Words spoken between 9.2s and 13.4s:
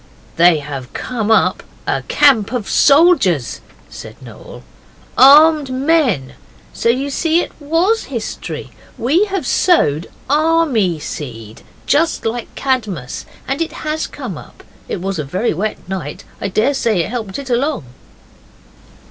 have sowed army seed, just like Cadmus,